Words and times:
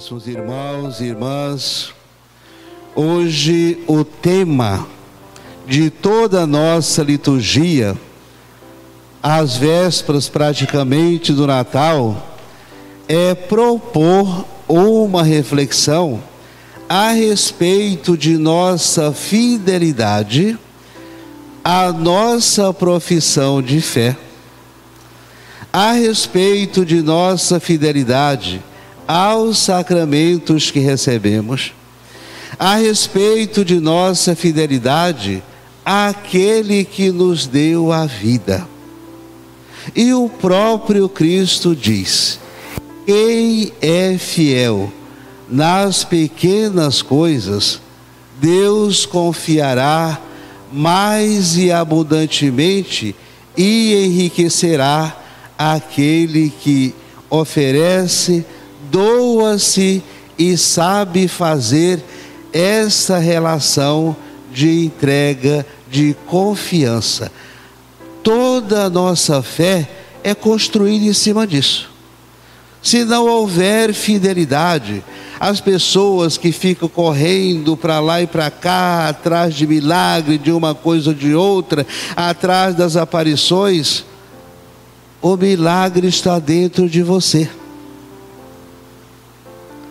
Caríssimos 0.00 0.26
irmãos 0.26 1.00
e 1.00 1.04
irmãs, 1.04 1.92
hoje 2.94 3.84
o 3.86 4.02
tema 4.02 4.86
de 5.66 5.90
toda 5.90 6.40
a 6.40 6.46
nossa 6.46 7.02
liturgia, 7.02 7.94
às 9.22 9.58
vésperas 9.58 10.26
praticamente 10.26 11.34
do 11.34 11.46
Natal, 11.46 12.34
é 13.06 13.34
propor 13.34 14.46
uma 14.66 15.22
reflexão 15.22 16.22
a 16.88 17.10
respeito 17.10 18.16
de 18.16 18.38
nossa 18.38 19.12
fidelidade 19.12 20.58
à 21.62 21.92
nossa 21.92 22.72
profissão 22.72 23.60
de 23.60 23.82
fé, 23.82 24.16
a 25.70 25.92
respeito 25.92 26.86
de 26.86 27.02
nossa 27.02 27.60
fidelidade 27.60 28.62
aos 29.12 29.58
sacramentos 29.58 30.70
que 30.70 30.78
recebemos, 30.78 31.72
a 32.56 32.76
respeito 32.76 33.64
de 33.64 33.80
nossa 33.80 34.36
fidelidade 34.36 35.42
àquele 35.84 36.84
que 36.84 37.10
nos 37.10 37.44
deu 37.44 37.92
a 37.92 38.06
vida. 38.06 38.68
E 39.96 40.14
o 40.14 40.28
próprio 40.28 41.08
Cristo 41.08 41.74
diz: 41.74 42.38
quem 43.04 43.72
é 43.82 44.16
fiel 44.16 44.92
nas 45.48 46.04
pequenas 46.04 47.02
coisas, 47.02 47.80
Deus 48.40 49.06
confiará 49.06 50.20
mais 50.72 51.56
e 51.56 51.72
abundantemente 51.72 53.16
e 53.56 53.92
enriquecerá 53.92 55.16
aquele 55.58 56.48
que 56.48 56.94
oferece 57.28 58.46
doa-se 58.90 60.02
e 60.38 60.56
sabe 60.56 61.28
fazer 61.28 62.02
essa 62.52 63.18
relação 63.18 64.16
de 64.52 64.84
entrega, 64.84 65.64
de 65.90 66.16
confiança. 66.26 67.30
Toda 68.22 68.84
a 68.84 68.90
nossa 68.90 69.42
fé 69.42 69.88
é 70.22 70.34
construída 70.34 71.04
em 71.04 71.12
cima 71.12 71.46
disso. 71.46 71.90
Se 72.82 73.04
não 73.04 73.26
houver 73.26 73.92
fidelidade, 73.92 75.04
as 75.38 75.60
pessoas 75.60 76.36
que 76.38 76.50
ficam 76.50 76.88
correndo 76.88 77.76
para 77.76 78.00
lá 78.00 78.22
e 78.22 78.26
para 78.26 78.50
cá, 78.50 79.08
atrás 79.08 79.54
de 79.54 79.66
milagre, 79.66 80.38
de 80.38 80.50
uma 80.50 80.74
coisa 80.74 81.10
ou 81.10 81.14
de 81.14 81.34
outra, 81.34 81.86
atrás 82.16 82.74
das 82.74 82.96
aparições, 82.96 84.04
o 85.20 85.36
milagre 85.36 86.08
está 86.08 86.38
dentro 86.38 86.88
de 86.88 87.02
você. 87.02 87.48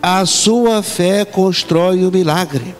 A 0.02 0.24
sua 0.24 0.82
fé 0.82 1.24
constrói 1.24 2.06
o 2.06 2.10
milagre. 2.10 2.74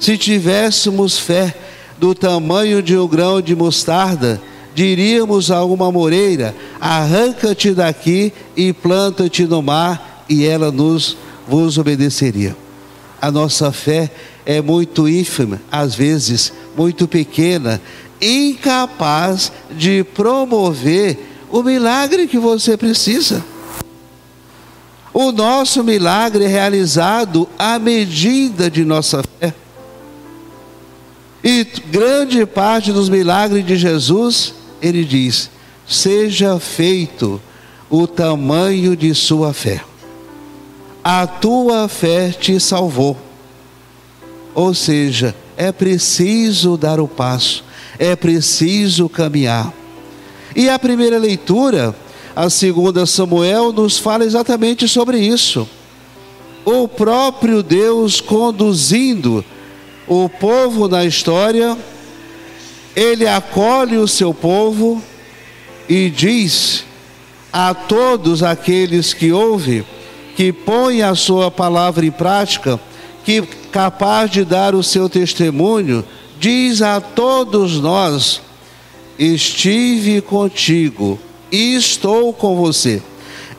Se 0.00 0.18
tivéssemos 0.18 1.18
fé 1.18 1.54
do 1.96 2.14
tamanho 2.14 2.82
de 2.82 2.98
um 2.98 3.06
grão 3.06 3.40
de 3.40 3.54
mostarda, 3.54 4.42
diríamos 4.74 5.52
a 5.52 5.64
uma 5.64 5.92
moreira: 5.92 6.54
arranca-te 6.80 7.72
daqui 7.72 8.32
e 8.56 8.72
planta-te 8.72 9.46
no 9.46 9.62
mar, 9.62 10.24
e 10.28 10.44
ela 10.44 10.72
nos 10.72 11.16
vos 11.46 11.78
obedeceria. 11.78 12.56
A 13.22 13.30
nossa 13.30 13.70
fé 13.70 14.10
é 14.44 14.60
muito 14.60 15.08
ínfima, 15.08 15.62
às 15.70 15.94
vezes 15.94 16.52
muito 16.76 17.06
pequena, 17.06 17.80
incapaz 18.20 19.52
de 19.70 20.02
promover 20.02 21.18
o 21.50 21.62
milagre 21.62 22.26
que 22.26 22.38
você 22.38 22.76
precisa. 22.76 23.53
O 25.14 25.30
nosso 25.30 25.84
milagre 25.84 26.44
é 26.44 26.48
realizado 26.48 27.48
à 27.56 27.78
medida 27.78 28.68
de 28.68 28.84
nossa 28.84 29.22
fé. 29.22 29.54
E 31.42 31.64
grande 31.88 32.44
parte 32.44 32.92
dos 32.92 33.08
milagres 33.08 33.64
de 33.64 33.76
Jesus, 33.76 34.52
ele 34.82 35.04
diz: 35.04 35.48
seja 35.86 36.58
feito 36.58 37.40
o 37.88 38.08
tamanho 38.08 38.96
de 38.96 39.14
sua 39.14 39.54
fé. 39.54 39.84
A 41.04 41.28
tua 41.28 41.86
fé 41.86 42.30
te 42.30 42.58
salvou. 42.58 43.16
Ou 44.52 44.74
seja, 44.74 45.32
é 45.56 45.70
preciso 45.70 46.76
dar 46.76 46.98
o 46.98 47.06
passo, 47.06 47.64
é 48.00 48.16
preciso 48.16 49.08
caminhar. 49.08 49.72
E 50.56 50.68
a 50.68 50.76
primeira 50.76 51.18
leitura 51.18 51.94
a 52.36 52.50
segunda 52.50 53.06
Samuel 53.06 53.72
nos 53.72 53.98
fala 53.98 54.24
exatamente 54.24 54.88
sobre 54.88 55.18
isso. 55.18 55.68
O 56.64 56.88
próprio 56.88 57.62
Deus 57.62 58.20
conduzindo 58.20 59.44
o 60.06 60.28
povo 60.28 60.88
na 60.88 61.04
história, 61.04 61.76
ele 62.96 63.26
acolhe 63.26 63.96
o 63.96 64.08
seu 64.08 64.34
povo 64.34 65.02
e 65.88 66.10
diz 66.10 66.84
a 67.52 67.72
todos 67.72 68.42
aqueles 68.42 69.12
que 69.12 69.30
ouvem, 69.30 69.84
que 70.34 70.52
põem 70.52 71.02
a 71.02 71.14
sua 71.14 71.50
palavra 71.50 72.04
em 72.04 72.10
prática, 72.10 72.80
que 73.24 73.42
capaz 73.70 74.30
de 74.30 74.44
dar 74.44 74.74
o 74.74 74.82
seu 74.82 75.08
testemunho, 75.08 76.04
diz 76.40 76.82
a 76.82 77.00
todos 77.00 77.80
nós: 77.80 78.40
Estive 79.18 80.20
contigo 80.20 81.18
e 81.54 81.76
estou 81.76 82.32
com 82.32 82.56
você 82.56 83.00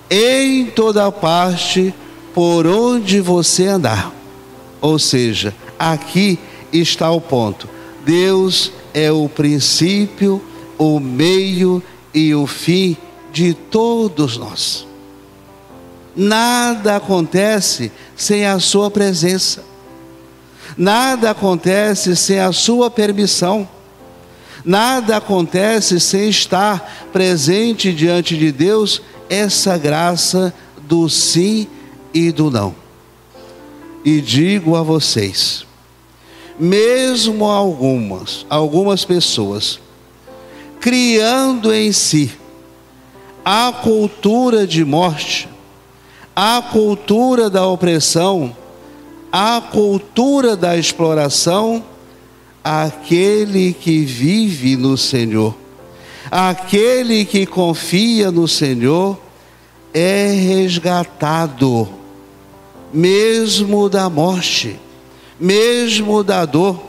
em 0.09 0.65
toda 0.65 1.09
parte 1.13 1.95
por 2.33 2.67
onde 2.67 3.21
você 3.21 3.67
andar. 3.67 4.13
Ou 4.81 4.99
seja, 4.99 5.55
aqui 5.79 6.37
está 6.73 7.09
o 7.09 7.21
ponto. 7.21 7.69
Deus 8.05 8.69
é 8.93 9.09
o 9.13 9.29
princípio, 9.29 10.43
o 10.77 10.99
meio 10.99 11.81
e 12.13 12.35
o 12.35 12.45
fim 12.45 12.97
de 13.31 13.53
todos 13.53 14.37
nós. 14.37 14.85
Nada 16.13 16.97
acontece 16.97 17.93
sem 18.13 18.45
a 18.45 18.59
sua 18.59 18.91
presença. 18.91 19.63
Nada 20.77 21.31
acontece 21.31 22.13
sem 22.17 22.41
a 22.41 22.51
sua 22.51 22.91
permissão. 22.91 23.65
Nada 24.65 25.17
acontece 25.17 25.99
sem 25.99 26.27
estar 26.29 27.07
presente 27.13 27.93
diante 27.93 28.35
de 28.35 28.51
Deus 28.51 28.99
essa 29.29 29.77
graça 29.77 30.51
do 30.81 31.07
sim 31.07 31.67
e 32.11 32.31
do 32.31 32.49
não. 32.49 32.75
E 34.03 34.19
digo 34.21 34.75
a 34.75 34.81
vocês, 34.81 35.65
mesmo 36.59 37.45
algumas, 37.45 38.45
algumas 38.49 39.05
pessoas, 39.05 39.79
criando 40.79 41.71
em 41.73 41.91
si 41.91 42.31
a 43.43 43.71
cultura 43.83 44.65
de 44.65 44.83
morte, 44.83 45.47
a 46.35 46.63
cultura 46.71 47.49
da 47.49 47.67
opressão, 47.67 48.55
a 49.31 49.61
cultura 49.61 50.55
da 50.55 50.75
exploração, 50.75 51.83
aquele 52.65 53.73
que 53.73 54.03
vive 54.03 54.75
no 54.75 54.97
Senhor, 54.97 55.55
aquele 56.31 57.23
que 57.23 57.45
confia 57.45 58.31
no 58.31 58.47
Senhor, 58.47 59.19
é 59.93 60.31
resgatado, 60.33 61.87
mesmo 62.91 63.87
da 63.87 64.09
morte, 64.09 64.79
mesmo 65.39 66.23
da 66.23 66.43
dor, 66.43 66.81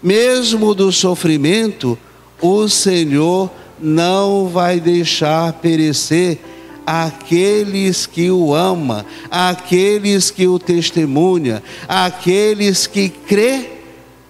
mesmo 0.00 0.72
do 0.72 0.92
sofrimento, 0.92 1.98
o 2.40 2.68
Senhor 2.68 3.50
não 3.80 4.46
vai 4.46 4.78
deixar 4.78 5.52
perecer 5.54 6.38
aqueles 6.86 8.06
que 8.06 8.30
o 8.30 8.54
ama, 8.54 9.04
aqueles 9.28 10.30
que 10.30 10.46
o 10.46 10.60
testemunha, 10.60 11.60
aqueles 11.88 12.86
que 12.86 13.08
crê 13.08 13.81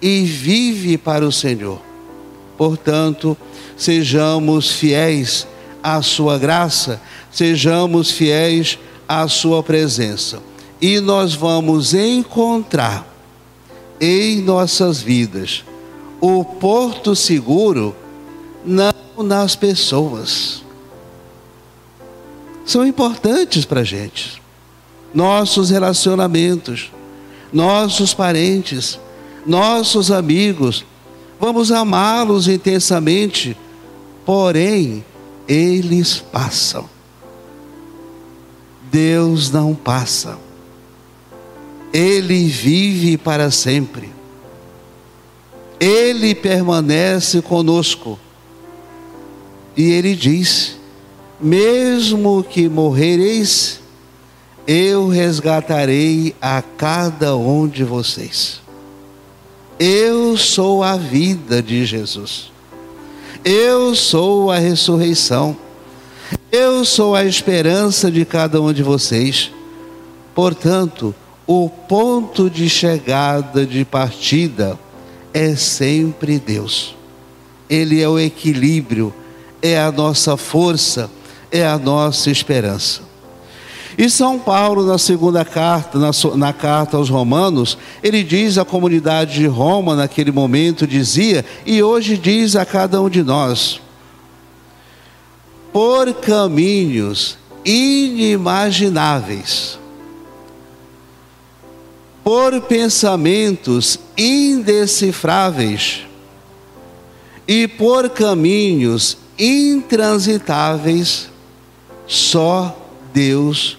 e 0.03 0.25
vive 0.25 0.97
para 0.97 1.25
o 1.25 1.31
Senhor. 1.31 1.79
Portanto, 2.57 3.37
sejamos 3.77 4.69
fiéis 4.69 5.47
à 5.81 6.01
Sua 6.01 6.37
graça, 6.37 7.01
sejamos 7.31 8.11
fiéis 8.11 8.77
à 9.07 9.25
Sua 9.29 9.63
presença. 9.63 10.43
E 10.81 10.99
nós 10.99 11.33
vamos 11.33 11.93
encontrar 11.93 13.07
em 14.01 14.41
nossas 14.41 15.01
vidas 15.01 15.63
o 16.19 16.43
porto 16.43 17.15
seguro, 17.15 17.95
não 18.65 18.93
nas 19.19 19.55
pessoas. 19.55 20.63
São 22.65 22.85
importantes 22.85 23.63
para 23.63 23.79
a 23.79 23.85
gente. 23.85 24.41
Nossos 25.13 25.69
relacionamentos, 25.69 26.91
nossos 27.53 28.13
parentes, 28.13 28.99
nossos 29.45 30.11
amigos, 30.11 30.85
vamos 31.39 31.71
amá-los 31.71 32.47
intensamente, 32.47 33.57
porém, 34.25 35.03
eles 35.47 36.17
passam. 36.17 36.89
Deus 38.91 39.51
não 39.51 39.73
passa. 39.73 40.37
Ele 41.91 42.45
vive 42.45 43.17
para 43.17 43.51
sempre. 43.51 44.11
Ele 45.79 46.33
permanece 46.33 47.41
conosco. 47.41 48.19
E 49.75 49.91
ele 49.91 50.15
diz: 50.15 50.77
Mesmo 51.41 52.43
que 52.43 52.69
morrereis, 52.69 53.81
eu 54.67 55.07
resgatarei 55.07 56.35
a 56.39 56.61
cada 56.61 57.35
um 57.35 57.67
de 57.67 57.83
vocês. 57.83 58.62
Eu 59.79 60.37
sou 60.37 60.83
a 60.83 60.95
vida 60.95 61.61
de 61.61 61.85
Jesus. 61.85 62.51
Eu 63.43 63.95
sou 63.95 64.51
a 64.51 64.57
ressurreição. 64.57 65.57
Eu 66.51 66.85
sou 66.85 67.15
a 67.15 67.25
esperança 67.25 68.11
de 68.11 68.23
cada 68.23 68.61
um 68.61 68.71
de 68.71 68.83
vocês. 68.83 69.51
Portanto, 70.35 71.13
o 71.45 71.69
ponto 71.69 72.49
de 72.49 72.69
chegada, 72.69 73.65
de 73.65 73.83
partida, 73.83 74.79
é 75.33 75.55
sempre 75.55 76.39
Deus. 76.39 76.95
Ele 77.69 78.01
é 78.01 78.07
o 78.07 78.19
equilíbrio, 78.19 79.13
é 79.61 79.79
a 79.79 79.91
nossa 79.91 80.37
força, 80.37 81.09
é 81.51 81.65
a 81.65 81.77
nossa 81.77 82.29
esperança. 82.29 83.12
E 83.97 84.09
São 84.09 84.37
Paulo, 84.39 84.85
na 84.85 84.97
segunda 84.97 85.43
carta, 85.45 85.97
na, 85.99 86.09
na, 86.35 86.51
carta 86.51 86.97
aos 86.97 87.09
Romanos, 87.09 87.77
ele 88.01 88.23
diz 88.23 88.57
à 88.57 88.65
comunidade 88.65 89.35
de 89.35 89.45
Roma, 89.45 89.95
naquele 89.95 90.31
momento, 90.31 90.87
dizia, 90.87 91.45
e 91.65 91.83
hoje 91.83 92.17
diz 92.17 92.55
a 92.55 92.65
cada 92.65 92.99
um 93.01 93.09
de 93.09 93.21
nós: 93.21 93.79
por 95.71 96.11
caminhos 96.15 97.37
inimagináveis, 97.63 99.77
por 102.23 102.59
pensamentos 102.61 103.99
indecifráveis 104.17 106.07
e 107.47 107.67
por 107.67 108.09
caminhos 108.09 109.19
intransitáveis, 109.37 111.29
só 112.07 112.75
Deus 113.13 113.77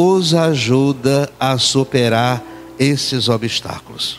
os 0.00 0.32
ajuda 0.32 1.30
a 1.38 1.58
superar 1.58 2.42
esses 2.78 3.28
obstáculos. 3.28 4.18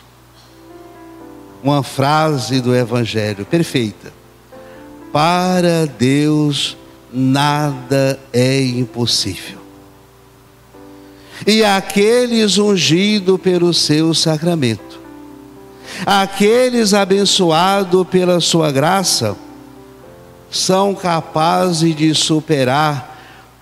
Uma 1.62 1.82
frase 1.82 2.60
do 2.60 2.74
Evangelho 2.74 3.44
perfeita. 3.44 4.12
Para 5.12 5.86
Deus 5.86 6.76
nada 7.12 8.18
é 8.32 8.62
impossível. 8.62 9.58
E 11.44 11.64
aqueles 11.64 12.58
ungidos 12.58 13.40
pelo 13.40 13.74
seu 13.74 14.14
sacramento, 14.14 15.00
aqueles 16.06 16.94
abençoados 16.94 18.06
pela 18.06 18.40
sua 18.40 18.70
graça, 18.70 19.36
são 20.48 20.94
capazes 20.94 21.96
de 21.96 22.14
superar 22.14 23.11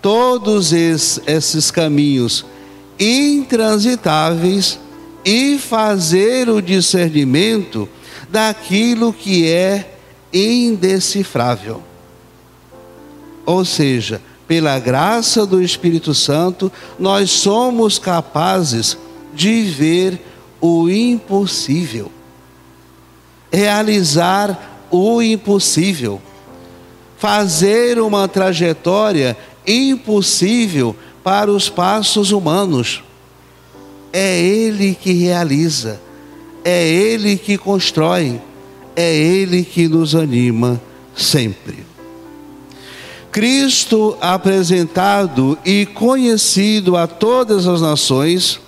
todos 0.01 0.73
esses 0.73 1.71
caminhos 1.71 2.45
intransitáveis 2.99 4.79
e 5.25 5.59
fazer 5.59 6.49
o 6.49 6.61
discernimento 6.61 7.89
daquilo 8.31 9.13
que 9.13 9.49
é 9.49 9.95
indecifrável. 10.33 11.83
Ou 13.45 13.65
seja, 13.65 14.21
pela 14.47 14.79
graça 14.79 15.47
do 15.47 15.63
Espírito 15.63 16.15
Santo, 16.15 16.73
nós 16.99 17.31
somos 17.31 17.99
capazes 17.99 18.97
de 19.35 19.63
ver 19.63 20.21
o 20.61 20.89
impossível, 20.89 22.11
realizar 23.51 24.87
o 24.91 25.23
impossível, 25.23 26.21
fazer 27.17 28.01
uma 28.01 28.27
trajetória 28.27 29.37
impossível 29.67 30.95
para 31.23 31.51
os 31.51 31.69
passos 31.69 32.33
humanos. 32.33 33.03
É 34.13 34.41
Ele 34.41 34.95
que 34.95 35.13
realiza, 35.13 36.01
é 36.65 36.89
Ele 36.89 37.37
que 37.37 37.57
constrói, 37.57 38.41
é 38.97 39.15
Ele 39.15 39.65
que 39.65 39.89
nos 39.89 40.15
anima 40.15 40.81
sempre. 41.15 41.91
Cristo 43.31 44.17
apresentado 44.21 45.57
e 45.65 45.87
conhecido 45.87 46.97
a 46.97 47.07
todas 47.07 47.67
as 47.69 47.81
nações, 47.81 48.61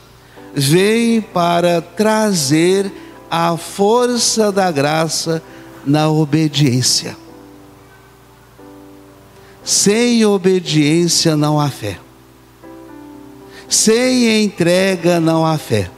vem 0.55 1.21
para 1.21 1.81
trazer 1.81 2.93
a 3.29 3.57
força 3.57 4.53
da 4.53 4.71
graça 4.71 5.43
na 5.85 6.09
obediência. 6.09 7.17
Sem 9.65 10.25
obediência 10.25 11.37
não 11.37 11.61
há 11.61 11.69
fé. 11.69 11.99
Sem 13.69 14.45
entrega 14.45 15.21
não 15.21 15.47
há 15.47 15.57
fé. 15.57 15.91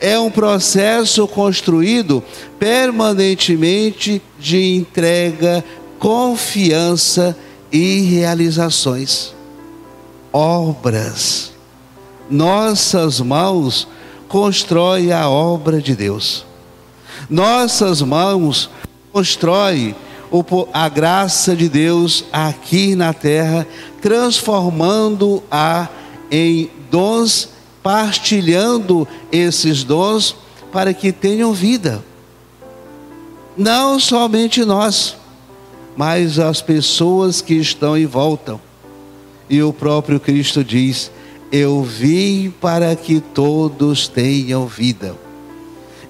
É 0.00 0.18
um 0.18 0.30
processo 0.30 1.28
construído 1.28 2.22
permanentemente 2.58 4.20
de 4.38 4.74
entrega, 4.74 5.64
confiança 5.98 7.36
e 7.70 8.00
realizações. 8.00 9.32
Obras. 10.32 11.52
Nossas 12.28 13.20
mãos 13.20 13.86
constroem 14.26 15.12
a 15.12 15.28
obra 15.28 15.80
de 15.80 15.94
Deus. 15.94 16.44
Nossas 17.30 18.02
mãos 18.02 18.68
constroem 19.12 19.94
a 20.72 20.88
graça 20.88 21.54
de 21.54 21.68
Deus 21.68 22.24
aqui 22.32 22.94
na 22.94 23.12
terra, 23.12 23.66
transformando-a 24.00 25.88
em 26.30 26.70
dons, 26.90 27.50
partilhando 27.82 29.06
esses 29.30 29.84
dons 29.84 30.34
para 30.72 30.94
que 30.94 31.12
tenham 31.12 31.52
vida. 31.52 32.02
Não 33.56 34.00
somente 34.00 34.64
nós, 34.64 35.16
mas 35.96 36.38
as 36.38 36.62
pessoas 36.62 37.42
que 37.42 37.54
estão 37.54 37.96
em 37.96 38.06
volta. 38.06 38.58
E 39.50 39.62
o 39.62 39.72
próprio 39.72 40.18
Cristo 40.18 40.64
diz: 40.64 41.10
Eu 41.50 41.82
vim 41.82 42.50
para 42.60 42.96
que 42.96 43.20
todos 43.20 44.08
tenham 44.08 44.66
vida 44.66 45.14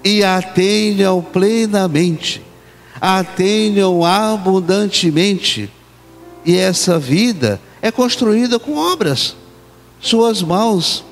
e 0.04 0.22
a 0.24 0.42
tenham 0.42 1.22
plenamente 1.22 2.42
a 3.04 3.24
tenham 3.24 4.04
abundantemente. 4.04 5.68
E 6.44 6.56
essa 6.56 7.00
vida 7.00 7.60
é 7.82 7.90
construída 7.90 8.60
com 8.60 8.76
obras, 8.76 9.34
suas 10.00 10.40
mãos, 10.40 11.04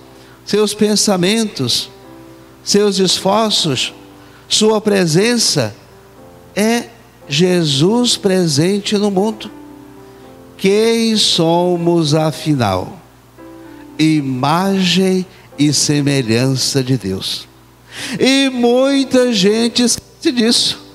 seus 0.45 0.73
pensamentos, 0.73 1.91
seus 2.63 3.01
esforços, 3.01 3.93
sua 4.49 4.81
presença 4.81 5.75
é 6.55 6.85
Jesus 7.29 8.17
presente 8.17 8.97
no 8.97 9.11
mundo. 9.11 9.51
Quem 10.57 11.17
somos 11.17 12.15
afinal? 12.15 13.01
Imagem 13.99 15.27
e 15.59 15.73
semelhança 15.73 16.85
de 16.85 16.97
Deus. 16.97 17.49
E 18.19 18.49
muita 18.49 19.33
gente 19.33 19.83
esquece 19.83 20.33
disso. 20.33 20.90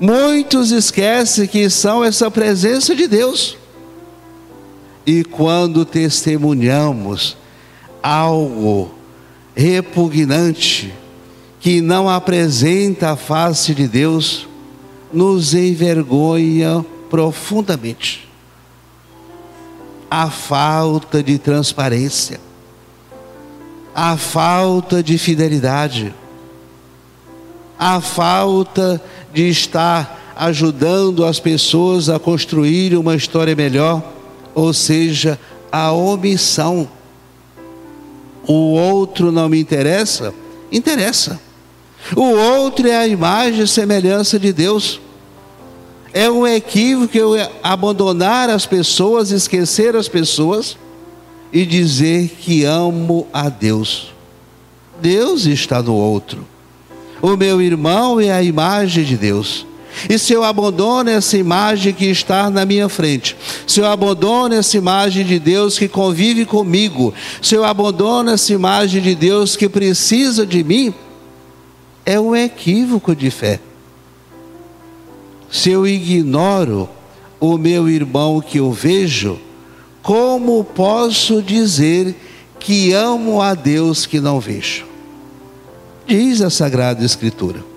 Muitos 0.00 0.70
esquecem 0.70 1.46
que 1.46 1.70
são 1.70 2.04
essa 2.04 2.30
presença 2.30 2.94
de 2.94 3.06
Deus. 3.06 3.56
E 5.06 5.22
quando 5.22 5.84
testemunhamos 5.84 7.36
algo 8.02 8.90
repugnante, 9.54 10.92
que 11.60 11.80
não 11.80 12.08
apresenta 12.08 13.12
a 13.12 13.16
face 13.16 13.74
de 13.74 13.88
Deus, 13.88 14.46
nos 15.12 15.54
envergonha 15.54 16.84
profundamente. 17.08 18.28
A 20.10 20.28
falta 20.28 21.22
de 21.22 21.38
transparência, 21.38 22.40
a 23.94 24.16
falta 24.16 25.02
de 25.02 25.16
fidelidade, 25.16 26.14
a 27.78 28.00
falta 28.00 29.00
de 29.34 29.48
estar 29.48 30.34
ajudando 30.36 31.24
as 31.24 31.38
pessoas 31.38 32.08
a 32.08 32.18
construir 32.18 32.96
uma 32.96 33.14
história 33.16 33.54
melhor, 33.54 34.02
ou 34.54 34.72
seja, 34.72 35.38
a 35.70 35.92
omissão. 35.92 36.88
O 38.46 38.72
outro 38.72 39.32
não 39.32 39.48
me 39.48 39.58
interessa? 39.58 40.32
Interessa. 40.70 41.40
O 42.14 42.22
outro 42.22 42.86
é 42.86 42.96
a 42.96 43.06
imagem 43.06 43.62
e 43.64 43.68
semelhança 43.68 44.38
de 44.38 44.52
Deus. 44.52 45.00
É 46.12 46.30
um 46.30 46.46
equívoco 46.46 47.16
eu 47.16 47.34
abandonar 47.62 48.48
as 48.48 48.66
pessoas, 48.66 49.32
esquecer 49.32 49.96
as 49.96 50.08
pessoas, 50.08 50.76
e 51.52 51.64
dizer 51.64 52.28
que 52.40 52.64
amo 52.64 53.26
a 53.32 53.48
Deus. 53.48 54.12
Deus 55.00 55.46
está 55.46 55.82
no 55.82 55.94
outro. 55.94 56.46
O 57.24 57.38
meu 57.38 57.62
irmão 57.62 58.20
é 58.20 58.30
a 58.30 58.42
imagem 58.42 59.02
de 59.02 59.16
Deus. 59.16 59.64
E 60.10 60.18
se 60.18 60.34
eu 60.34 60.44
abandono 60.44 61.08
essa 61.08 61.38
imagem 61.38 61.94
que 61.94 62.04
está 62.04 62.50
na 62.50 62.66
minha 62.66 62.86
frente, 62.86 63.34
se 63.66 63.80
eu 63.80 63.86
abandono 63.86 64.54
essa 64.54 64.76
imagem 64.76 65.24
de 65.24 65.38
Deus 65.38 65.78
que 65.78 65.88
convive 65.88 66.44
comigo, 66.44 67.14
se 67.40 67.54
eu 67.54 67.64
abandono 67.64 68.28
essa 68.28 68.52
imagem 68.52 69.00
de 69.00 69.14
Deus 69.14 69.56
que 69.56 69.70
precisa 69.70 70.44
de 70.44 70.62
mim, 70.62 70.92
é 72.04 72.20
um 72.20 72.36
equívoco 72.36 73.16
de 73.16 73.30
fé. 73.30 73.58
Se 75.50 75.70
eu 75.70 75.86
ignoro 75.86 76.90
o 77.40 77.56
meu 77.56 77.88
irmão 77.88 78.38
que 78.38 78.58
eu 78.58 78.70
vejo, 78.70 79.38
como 80.02 80.62
posso 80.62 81.40
dizer 81.40 82.14
que 82.60 82.92
amo 82.92 83.40
a 83.40 83.54
Deus 83.54 84.04
que 84.04 84.20
não 84.20 84.38
vejo? 84.38 84.92
Diz 86.06 86.42
a 86.42 86.50
Sagrada 86.50 87.04
Escritura 87.04 87.74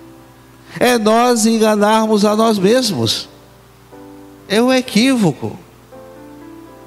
é 0.80 0.98
nós 0.98 1.46
enganarmos 1.46 2.26
a 2.26 2.36
nós 2.36 2.60
mesmos. 2.60 3.28
É 4.48 4.62
um 4.62 4.72
equívoco. 4.72 5.58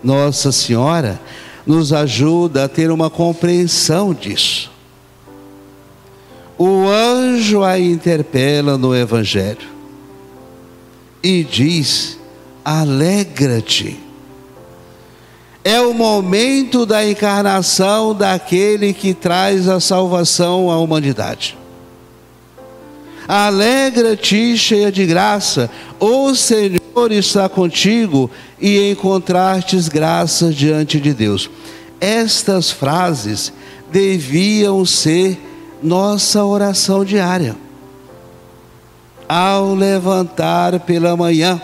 Nossa 0.02 0.50
Senhora 0.50 1.20
nos 1.66 1.92
ajuda 1.92 2.64
a 2.64 2.68
ter 2.68 2.90
uma 2.90 3.11
compreensão 3.11 4.14
disso. 4.14 4.70
O 6.56 6.88
anjo 6.88 7.62
a 7.62 7.78
interpela 7.78 8.76
no 8.78 8.94
Evangelho 8.94 9.68
e 11.23 11.42
diz: 11.44 12.18
alegra-te. 12.64 13.99
É 15.62 15.81
o 15.81 15.93
momento 15.93 16.87
da 16.87 17.07
encarnação 17.07 18.14
daquele 18.14 18.95
que 18.95 19.12
traz 19.12 19.69
a 19.69 19.79
salvação 19.79 20.71
à 20.71 20.79
humanidade. 20.79 21.59
Alegra-te, 23.29 24.57
cheia 24.57 24.90
de 24.90 25.07
graça, 25.07 25.71
o 26.00 26.35
Senhor 26.35 27.12
está 27.12 27.49
contigo 27.49 28.31
e 28.61 28.90
encontrastes 28.90 29.88
graça 29.88 30.50
diante 30.50 30.99
de 30.99 31.14
Deus. 31.14 31.49
Estas 32.00 32.71
frases 32.71 33.52
deviam 33.93 34.85
ser 34.85 35.38
nossa 35.83 36.45
oração 36.45 37.05
diária. 37.05 37.55
Ao 39.29 39.75
levantar 39.75 40.81
pela 40.81 41.17
manhã, 41.17 41.61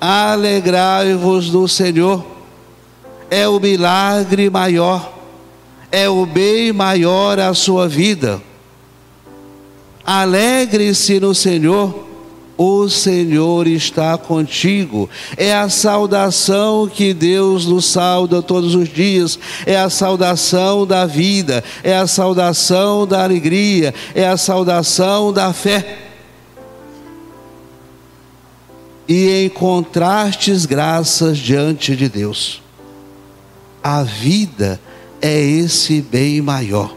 alegrai-vos 0.00 1.50
no 1.50 1.68
Senhor. 1.68 2.33
É 3.34 3.48
o 3.48 3.58
milagre 3.58 4.50
maior, 4.50 5.12
é 5.90 6.08
o 6.08 6.24
bem 6.26 6.72
maior 6.72 7.38
à 7.40 7.52
sua 7.54 7.88
vida 7.88 8.40
Alegre-se 10.04 11.18
no 11.18 11.34
Senhor, 11.34 12.06
o 12.58 12.90
Senhor 12.90 13.66
está 13.66 14.18
contigo. 14.18 15.08
É 15.34 15.54
a 15.54 15.70
saudação 15.70 16.86
que 16.86 17.14
Deus 17.14 17.64
nos 17.64 17.86
sauda 17.86 18.42
todos 18.42 18.74
os 18.74 18.86
dias, 18.86 19.38
é 19.64 19.78
a 19.78 19.88
saudação 19.88 20.86
da 20.86 21.06
vida, 21.06 21.64
é 21.82 21.96
a 21.96 22.06
saudação 22.06 23.06
da 23.06 23.24
alegria, 23.24 23.94
é 24.14 24.28
a 24.28 24.36
saudação 24.36 25.32
da 25.32 25.54
fé. 25.54 26.00
E 29.08 29.46
encontrastes 29.46 30.66
graças 30.66 31.38
diante 31.38 31.96
de 31.96 32.10
Deus. 32.10 32.63
A 33.84 34.02
vida 34.02 34.80
é 35.20 35.38
esse 35.38 36.00
bem 36.00 36.40
maior. 36.40 36.96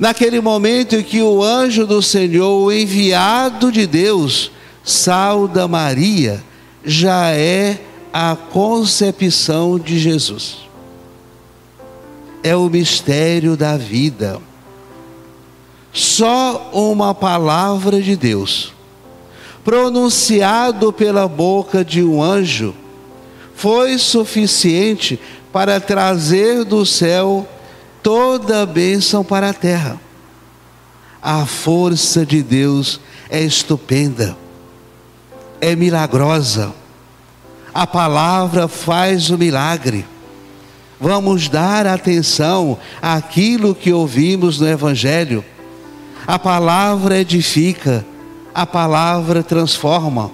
Naquele 0.00 0.40
momento 0.40 0.96
em 0.96 1.02
que 1.04 1.22
o 1.22 1.44
anjo 1.44 1.86
do 1.86 2.02
Senhor, 2.02 2.64
o 2.64 2.72
enviado 2.72 3.70
de 3.70 3.86
Deus, 3.86 4.50
sauda 4.82 5.68
Maria, 5.68 6.42
já 6.84 7.30
é 7.30 7.78
a 8.12 8.34
concepção 8.34 9.78
de 9.78 9.96
Jesus. 9.96 10.56
É 12.42 12.56
o 12.56 12.68
mistério 12.68 13.56
da 13.56 13.76
vida. 13.76 14.40
Só 15.92 16.68
uma 16.72 17.14
palavra 17.14 18.02
de 18.02 18.16
Deus, 18.16 18.72
pronunciado 19.64 20.92
pela 20.92 21.28
boca 21.28 21.84
de 21.84 22.02
um 22.02 22.20
anjo, 22.20 22.74
foi 23.54 23.96
suficiente 23.98 25.20
para 25.54 25.78
trazer 25.78 26.64
do 26.64 26.84
céu 26.84 27.46
toda 28.02 28.62
a 28.62 28.66
bênção 28.66 29.22
para 29.22 29.50
a 29.50 29.52
terra. 29.52 30.00
A 31.22 31.46
força 31.46 32.26
de 32.26 32.42
Deus 32.42 33.00
é 33.30 33.40
estupenda, 33.40 34.36
é 35.60 35.76
milagrosa. 35.76 36.74
A 37.72 37.86
palavra 37.86 38.66
faz 38.66 39.30
o 39.30 39.38
milagre. 39.38 40.04
Vamos 41.00 41.48
dar 41.48 41.86
atenção 41.86 42.76
àquilo 43.00 43.76
que 43.76 43.92
ouvimos 43.92 44.58
no 44.58 44.66
Evangelho. 44.66 45.44
A 46.26 46.36
palavra 46.36 47.20
edifica, 47.20 48.04
a 48.52 48.66
palavra 48.66 49.40
transforma. 49.40 50.32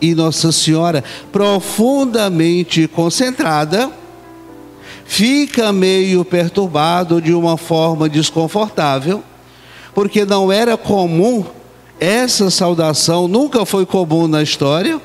E 0.00 0.12
Nossa 0.12 0.50
Senhora, 0.50 1.04
profundamente 1.30 2.88
concentrada, 2.88 3.99
fica 5.10 5.72
meio 5.72 6.24
perturbado 6.24 7.20
de 7.20 7.34
uma 7.34 7.56
forma 7.56 8.08
desconfortável, 8.08 9.24
porque 9.92 10.24
não 10.24 10.52
era 10.52 10.76
comum 10.76 11.44
essa 11.98 12.48
saudação, 12.48 13.26
nunca 13.26 13.66
foi 13.66 13.84
comum 13.84 14.28
na 14.28 14.40
história, 14.40 15.00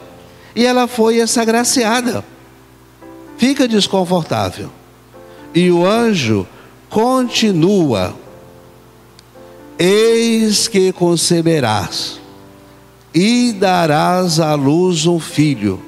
e 0.55 0.63
ela 0.63 0.88
foi 0.88 1.19
essa 1.19 1.43
graciada. 1.43 2.24
Fica 3.35 3.67
desconfortável. 3.67 4.69
E 5.55 5.71
o 5.71 5.83
anjo 5.83 6.47
continua: 6.88 8.15
Eis 9.79 10.67
que 10.67 10.91
conceberás 10.93 12.19
e 13.12 13.51
darás 13.53 14.39
à 14.39 14.53
luz 14.53 15.07
um 15.07 15.19
filho 15.19 15.81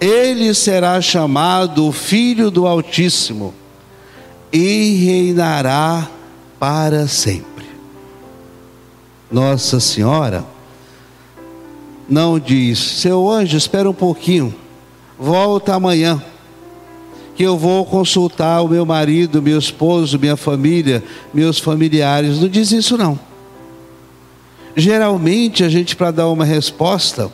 ele 0.00 0.52
será 0.54 1.00
chamado 1.00 1.90
Filho 1.92 2.50
do 2.50 2.66
Altíssimo 2.66 3.54
e 4.52 5.04
reinará 5.04 6.08
para 6.58 7.06
sempre. 7.06 7.66
Nossa 9.30 9.80
Senhora 9.80 10.44
não 12.08 12.38
diz, 12.38 12.78
seu 12.78 13.28
anjo, 13.28 13.56
espera 13.56 13.90
um 13.90 13.94
pouquinho, 13.94 14.54
volta 15.18 15.74
amanhã, 15.74 16.22
que 17.34 17.42
eu 17.42 17.58
vou 17.58 17.84
consultar 17.84 18.62
o 18.62 18.68
meu 18.68 18.86
marido, 18.86 19.42
meu 19.42 19.58
esposo, 19.58 20.18
minha 20.18 20.36
família, 20.36 21.02
meus 21.34 21.58
familiares. 21.58 22.38
Não 22.40 22.48
diz 22.48 22.70
isso, 22.72 22.96
não. 22.96 23.18
Geralmente, 24.74 25.64
a 25.64 25.68
gente, 25.68 25.96
para 25.96 26.10
dar 26.10 26.28
uma 26.28 26.44
resposta, 26.44 27.30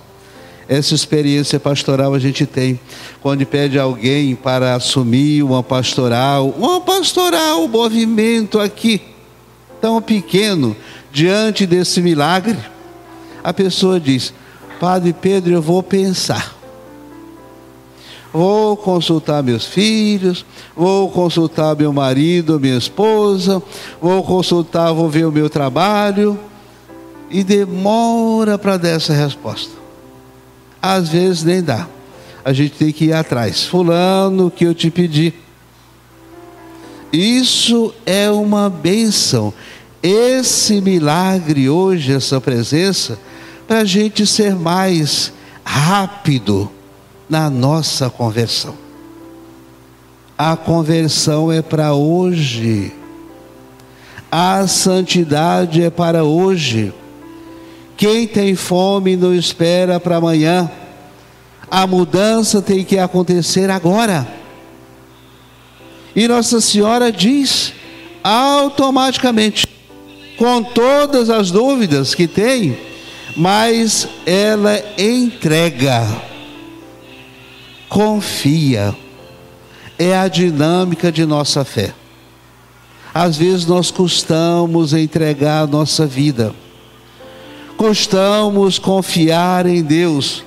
essa 0.68 0.94
experiência 0.94 1.58
pastoral 1.58 2.14
a 2.14 2.18
gente 2.18 2.46
tem 2.46 2.78
quando 3.20 3.44
pede 3.44 3.78
alguém 3.78 4.34
para 4.34 4.74
assumir 4.74 5.42
uma 5.42 5.62
pastoral, 5.62 6.48
uma 6.50 6.80
pastoral, 6.80 7.64
um 7.64 7.68
movimento 7.68 8.60
aqui 8.60 9.00
tão 9.80 10.00
pequeno 10.00 10.76
diante 11.12 11.66
desse 11.66 12.00
milagre. 12.00 12.58
A 13.42 13.52
pessoa 13.52 13.98
diz: 13.98 14.32
Padre 14.80 15.12
Pedro, 15.12 15.52
eu 15.52 15.62
vou 15.62 15.82
pensar. 15.82 16.56
Vou 18.32 18.78
consultar 18.78 19.42
meus 19.42 19.66
filhos, 19.66 20.46
vou 20.74 21.10
consultar 21.10 21.76
meu 21.76 21.92
marido, 21.92 22.58
minha 22.58 22.78
esposa, 22.78 23.62
vou 24.00 24.22
consultar, 24.22 24.90
vou 24.92 25.10
ver 25.10 25.26
o 25.26 25.32
meu 25.32 25.50
trabalho. 25.50 26.38
E 27.30 27.42
demora 27.42 28.58
para 28.58 28.76
dar 28.76 28.90
essa 28.90 29.12
resposta 29.12 29.81
às 30.82 31.08
vezes 31.08 31.44
nem 31.44 31.62
dá. 31.62 31.86
A 32.44 32.52
gente 32.52 32.72
tem 32.72 32.92
que 32.92 33.06
ir 33.06 33.12
atrás. 33.12 33.64
Fulano, 33.64 34.50
que 34.50 34.64
eu 34.64 34.74
te 34.74 34.90
pedi. 34.90 35.32
Isso 37.12 37.94
é 38.04 38.28
uma 38.30 38.68
bênção. 38.68 39.54
Esse 40.02 40.80
milagre 40.80 41.68
hoje, 41.68 42.12
essa 42.12 42.40
presença, 42.40 43.16
para 43.68 43.80
a 43.80 43.84
gente 43.84 44.26
ser 44.26 44.56
mais 44.56 45.32
rápido 45.64 46.68
na 47.28 47.48
nossa 47.48 48.10
conversão. 48.10 48.74
A 50.36 50.56
conversão 50.56 51.52
é 51.52 51.62
para 51.62 51.94
hoje. 51.94 52.92
A 54.30 54.66
santidade 54.66 55.82
é 55.82 55.90
para 55.90 56.24
hoje. 56.24 56.92
Quem 58.02 58.26
tem 58.26 58.56
fome 58.56 59.14
não 59.14 59.32
espera 59.32 60.00
para 60.00 60.16
amanhã. 60.16 60.68
A 61.70 61.86
mudança 61.86 62.60
tem 62.60 62.84
que 62.84 62.98
acontecer 62.98 63.70
agora. 63.70 64.26
E 66.16 66.26
Nossa 66.26 66.60
Senhora 66.60 67.12
diz 67.12 67.72
automaticamente, 68.24 69.68
com 70.36 70.64
todas 70.64 71.30
as 71.30 71.52
dúvidas 71.52 72.12
que 72.12 72.26
tem, 72.26 72.76
mas 73.36 74.08
ela 74.26 74.82
entrega, 74.98 76.04
confia. 77.88 78.96
É 79.96 80.18
a 80.18 80.26
dinâmica 80.26 81.12
de 81.12 81.24
nossa 81.24 81.64
fé. 81.64 81.94
Às 83.14 83.36
vezes 83.36 83.64
nós 83.64 83.92
custamos 83.92 84.92
entregar 84.92 85.62
a 85.62 85.66
nossa 85.68 86.04
vida, 86.04 86.52
custamos 87.82 88.78
confiar 88.78 89.66
em 89.66 89.82
Deus, 89.82 90.44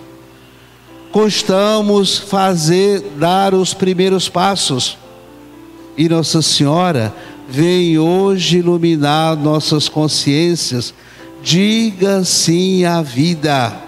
custamos 1.11 2.17
fazer, 2.17 3.01
dar 3.17 3.53
os 3.53 3.73
primeiros 3.73 4.29
passos. 4.29 4.97
E 5.97 6.07
Nossa 6.07 6.41
Senhora 6.41 7.13
vem 7.49 7.99
hoje 7.99 8.59
iluminar 8.59 9.35
nossas 9.35 9.89
consciências. 9.89 10.93
Diga 11.43 12.23
sim 12.23 12.85
à 12.85 13.01
vida, 13.01 13.81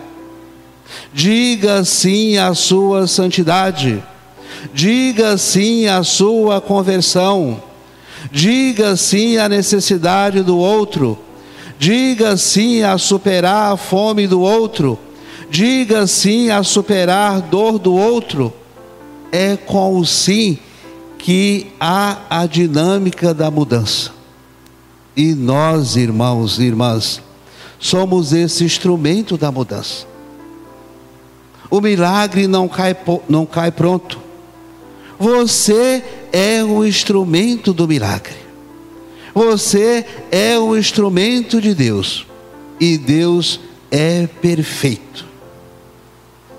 diga 1.13 1.85
sim 1.85 2.37
à 2.37 2.53
sua 2.53 3.07
santidade, 3.07 4.03
diga 4.73 5.37
sim 5.37 5.87
à 5.87 6.03
sua 6.03 6.59
conversão 6.59 7.63
Diga 8.31 8.95
sim 8.95 9.37
à 9.37 9.47
necessidade 9.47 10.41
do 10.41 10.57
outro. 10.57 11.17
Diga 11.79 12.35
sim 12.37 12.81
a 12.81 12.97
superar 12.97 13.73
a 13.73 13.77
fome 13.77 14.27
do 14.27 14.41
outro. 14.41 14.97
Diga 15.49 16.07
sim 16.07 16.49
a 16.49 16.63
superar 16.63 17.35
a 17.35 17.39
dor 17.39 17.77
do 17.77 17.93
outro. 17.93 18.53
É 19.31 19.55
com 19.55 19.97
o 19.97 20.05
sim 20.05 20.57
que 21.17 21.67
há 21.79 22.19
a 22.29 22.45
dinâmica 22.45 23.33
da 23.33 23.51
mudança. 23.51 24.11
E 25.15 25.33
nós, 25.33 25.95
irmãos 25.95 26.59
e 26.59 26.63
irmãs, 26.63 27.21
somos 27.79 28.33
esse 28.33 28.63
instrumento 28.63 29.37
da 29.37 29.51
mudança. 29.51 30.05
O 31.69 31.81
milagre 31.81 32.47
não 32.47 32.67
cai, 32.67 32.95
não 33.27 33.45
cai 33.45 33.71
pronto. 33.71 34.19
Você 35.19 36.03
é 36.31 36.63
o 36.63 36.85
instrumento 36.85 37.73
do 37.73 37.87
milagre. 37.87 38.46
Você 39.37 40.03
é 40.31 40.57
o 40.57 40.75
instrumento 40.75 41.61
de 41.61 41.75
Deus. 41.75 42.25
E 42.79 42.97
Deus 42.97 43.59
é 43.91 44.25
perfeito. 44.25 45.27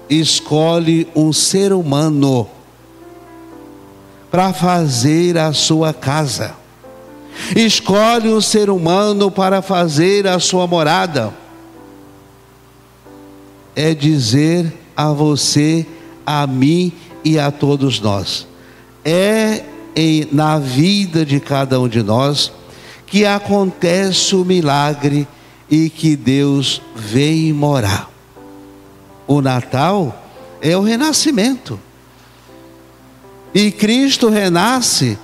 Escolhe 0.09 1.09
um 1.13 1.33
ser 1.33 1.73
humano 1.73 2.47
para 4.31 4.53
fazer 4.53 5.37
a 5.37 5.53
sua 5.53 5.93
casa. 5.93 6.55
Escolhe 7.57 8.29
um 8.29 8.41
ser 8.41 8.71
humano 8.71 9.29
para 9.29 9.61
fazer 9.61 10.29
a 10.29 10.39
sua 10.39 10.65
morada. 10.69 11.35
É 13.75 13.93
dizer 13.93 14.73
a 14.97 15.13
você, 15.13 15.85
a 16.25 16.47
mim 16.47 16.93
e 17.25 17.41
a 17.41 17.51
todos 17.51 17.99
nós: 17.99 18.47
é 19.05 19.65
em, 19.97 20.29
na 20.31 20.61
vida 20.61 21.27
de 21.27 21.41
cada 21.41 21.81
um 21.81 21.89
de 21.89 22.05
nós 22.05 22.53
que 23.11 23.25
acontece 23.25 24.37
o 24.37 24.45
milagre 24.45 25.27
e 25.71 25.91
que 25.91 26.17
Deus 26.17 26.81
vem 26.95 27.53
morar. 27.53 28.11
O 29.27 29.41
Natal 29.41 30.25
é 30.61 30.77
o 30.77 30.83
renascimento. 30.83 31.79
E 33.55 33.71
Cristo 33.71 34.29
renasce 34.29 35.19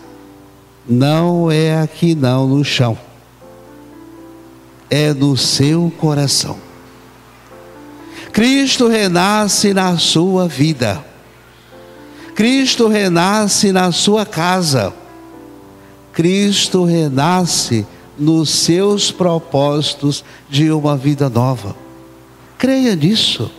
não 0.87 1.50
é 1.50 1.80
aqui 1.80 2.14
não 2.14 2.46
no 2.46 2.64
chão. 2.64 2.98
É 4.90 5.12
no 5.12 5.37
seu 5.37 5.92
coração. 5.98 6.58
Cristo 8.32 8.88
renasce 8.88 9.72
na 9.72 9.96
sua 9.96 10.48
vida. 10.48 11.04
Cristo 12.35 12.88
renasce 12.88 13.72
na 13.72 13.92
sua 13.92 14.26
casa. 14.26 14.92
Cristo 16.14 16.85
renasce 16.85 17.85
nos 18.16 18.48
seus 18.48 19.11
propósitos 19.11 20.24
de 20.48 20.70
uma 20.70 20.96
vida 20.96 21.29
nova. 21.29 21.74
Creia 22.57 22.94
nisso. 22.94 23.50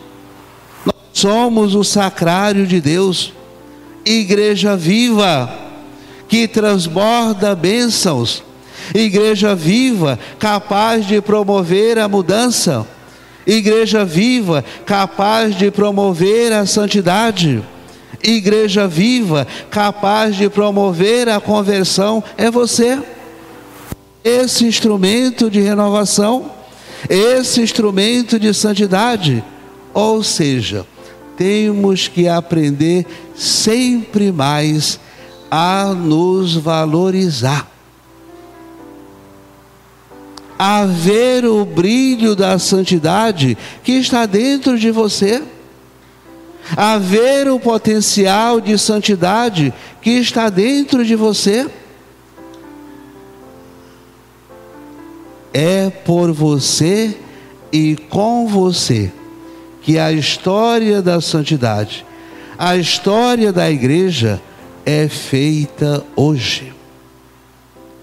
Nós 0.86 0.96
somos 1.12 1.76
o 1.76 1.84
sacrário 1.84 2.65
de 2.65 2.80
Deus, 2.80 3.34
igreja 4.06 4.78
viva, 4.78 5.54
que 6.30 6.48
transborda 6.48 7.54
bênçãos, 7.54 8.41
igreja 8.94 9.54
viva, 9.54 10.18
capaz 10.39 11.06
de 11.06 11.22
promover 11.22 12.00
a 12.00 12.08
mudança, 12.08 12.88
igreja 13.46 14.06
viva, 14.06 14.63
capaz 14.86 15.58
de 15.58 15.70
promover 15.70 16.54
a 16.54 16.65
santidade 16.65 17.62
igreja 18.23 18.88
viva, 18.88 19.47
capaz 19.69 20.36
de 20.36 20.49
promover 20.49 21.30
a 21.30 21.39
conversão, 21.39 22.23
é 22.38 22.49
você. 22.49 23.01
Esse 24.23 24.65
instrumento 24.65 25.49
de 25.49 25.62
renovação, 25.62 26.51
esse 27.10 27.62
instrumento 27.62 28.39
de 28.39 28.54
santidade. 28.54 29.43
Ou 29.93 30.23
seja, 30.23 30.86
temos 31.38 32.08
que 32.08 32.28
aprender 32.28 33.06
sempre 33.36 34.32
mais 34.32 34.99
a 35.49 35.93
nos 35.93 36.56
valorizar. 36.56 37.71
A 40.58 40.86
ver 40.86 41.45
o 41.45 41.65
brilho 41.65 42.36
da 42.36 42.58
santidade 42.58 43.58
que 43.84 43.91
está 43.93 44.25
dentro 44.25 44.80
de 44.80 44.89
você 44.89 45.43
a 46.75 46.97
ver 46.97 47.49
o 47.49 47.60
potencial 47.60 48.62
de 48.62 48.78
santidade 48.78 49.73
que 50.01 50.12
está 50.12 50.49
dentro 50.49 51.04
de 51.04 51.15
você. 51.15 51.69
É 55.54 55.89
por 55.89 56.32
você 56.32 57.17
e 57.71 57.95
com 58.10 58.47
você 58.47 59.12
que 59.82 59.99
a 59.99 60.12
história 60.12 61.01
da 61.01 61.21
santidade, 61.21 62.06
a 62.58 62.75
história 62.75 63.54
da 63.54 63.69
igreja 63.69 64.41
é 64.86 65.08
feita 65.08 66.04
hoje. 66.15 66.73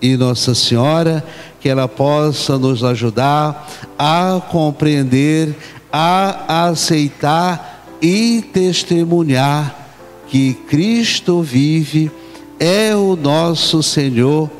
E 0.00 0.16
Nossa 0.16 0.54
Senhora, 0.54 1.24
que 1.60 1.68
ela 1.68 1.86
possa 1.88 2.58
nos 2.58 2.82
ajudar 2.82 3.68
a 3.98 4.40
compreender, 4.50 5.54
a 5.92 6.68
aceitar 6.68 7.71
e 8.02 8.42
testemunhar 8.52 9.78
que 10.26 10.54
Cristo 10.54 11.40
vive, 11.40 12.10
é 12.58 12.96
o 12.96 13.14
nosso 13.14 13.82
Senhor 13.82 14.50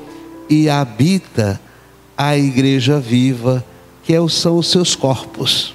e 0.49 0.69
habita 0.69 1.61
a 2.17 2.37
igreja 2.37 3.01
viva, 3.01 3.65
que 4.05 4.15
é 4.15 4.29
são 4.29 4.59
os 4.59 4.71
seus 4.71 4.95
corpos, 4.95 5.75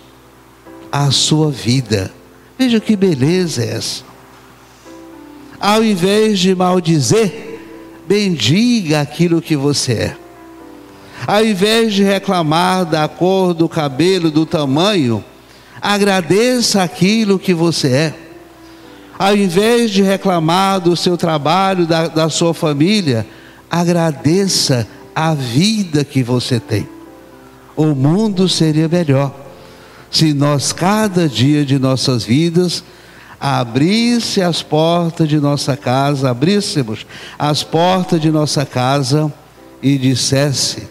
a 0.91 1.11
sua 1.11 1.51
vida. 1.51 2.13
Veja 2.57 2.79
que 2.79 2.95
beleza 2.95 3.63
é 3.63 3.75
essa. 3.75 4.03
Ao 5.59 5.83
invés 5.83 6.39
de 6.39 6.55
maldizer, 6.55 7.59
bendiga 8.07 9.01
aquilo 9.01 9.41
que 9.41 9.55
você 9.55 9.93
é. 9.93 10.17
Ao 11.25 11.43
invés 11.43 11.93
de 11.93 12.03
reclamar 12.03 12.85
da 12.85 13.07
cor 13.07 13.53
do 13.53 13.67
cabelo, 13.67 14.29
do 14.29 14.45
tamanho, 14.45 15.23
Agradeça 15.81 16.83
aquilo 16.83 17.39
que 17.39 17.53
você 17.53 17.87
é. 17.87 18.13
Ao 19.17 19.35
invés 19.35 19.91
de 19.91 20.01
reclamar 20.01 20.79
do 20.79 20.95
seu 20.95 21.17
trabalho, 21.17 21.87
da, 21.87 22.07
da 22.07 22.29
sua 22.29 22.53
família, 22.53 23.25
agradeça 23.69 24.87
a 25.15 25.33
vida 25.33 26.03
que 26.03 26.21
você 26.21 26.59
tem. 26.59 26.87
O 27.75 27.87
mundo 27.87 28.47
seria 28.47 28.87
melhor 28.87 29.47
se 30.09 30.33
nós, 30.33 30.71
cada 30.71 31.27
dia 31.27 31.65
de 31.65 31.77
nossas 31.77 32.23
vidas, 32.23 32.83
abrisse 33.39 34.41
as 34.41 34.63
portas 34.63 35.27
de 35.27 35.39
nossa 35.39 35.75
casa, 35.75 36.29
abríssemos 36.29 37.05
as 37.37 37.63
portas 37.63 38.19
de 38.19 38.31
nossa 38.31 38.65
casa 38.65 39.31
e 39.81 39.97
dissesse: 39.97 40.87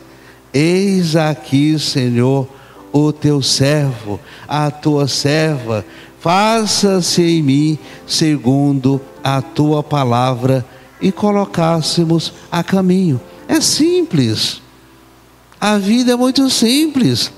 Eis 0.52 1.16
aqui, 1.16 1.78
Senhor, 1.78 2.48
o 2.96 3.12
teu 3.12 3.42
servo, 3.42 4.18
a 4.48 4.70
tua 4.70 5.06
serva, 5.06 5.84
faça-se 6.18 7.22
em 7.22 7.42
mim 7.42 7.78
segundo 8.06 8.98
a 9.22 9.42
tua 9.42 9.82
palavra 9.82 10.64
e 10.98 11.12
colocássemos 11.12 12.32
a 12.50 12.64
caminho. 12.64 13.20
É 13.46 13.60
simples. 13.60 14.62
A 15.60 15.76
vida 15.76 16.12
é 16.12 16.16
muito 16.16 16.48
simples. 16.48 17.30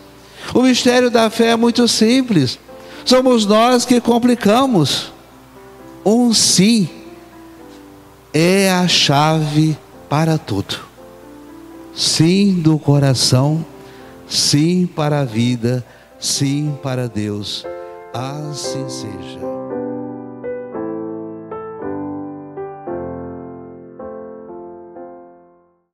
O 0.55 0.63
mistério 0.63 1.11
da 1.11 1.29
fé 1.29 1.49
é 1.49 1.57
muito 1.57 1.89
simples. 1.89 2.57
Somos 3.05 3.45
nós 3.45 3.85
que 3.85 4.01
complicamos. 4.01 5.13
Um 6.05 6.33
sim 6.33 6.89
é 8.33 8.71
a 8.71 8.87
chave 8.87 9.77
para 10.09 10.39
tudo. 10.39 10.79
Sim 11.97 12.61
do 12.61 12.79
coração, 12.79 13.67
sim 14.29 14.87
para 14.87 15.21
a 15.21 15.25
vida, 15.25 15.85
sim 16.19 16.77
para 16.83 17.09
Deus. 17.09 17.65
Assim 18.13 18.89
seja. 18.89 19.58